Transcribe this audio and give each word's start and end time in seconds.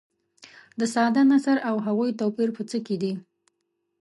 د 0.79 0.81
ساده 0.93 1.21
نثر 1.31 1.57
او 1.69 1.75
هغوي 1.85 2.11
توپیر 2.21 2.49
په 2.57 2.63
څه 2.69 2.77
کې 2.85 2.95
دي. 3.01 3.13